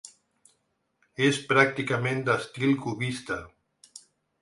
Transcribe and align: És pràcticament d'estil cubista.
És 1.27 1.37
pràcticament 1.53 2.25
d'estil 2.31 2.77
cubista. 2.89 3.43